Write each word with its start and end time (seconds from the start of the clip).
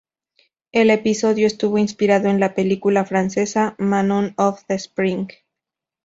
El 0.71 0.89
episodio 0.89 1.45
estuvo 1.45 1.77
inspirado 1.77 2.27
en 2.27 2.39
la 2.39 2.55
película 2.55 3.05
francesa 3.05 3.75
"Manon 3.77 4.33
of 4.35 4.63
the 4.67 4.73
Spring". 4.73 5.27